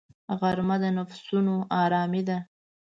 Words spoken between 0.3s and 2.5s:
غرمه د نفسونو آرامي ده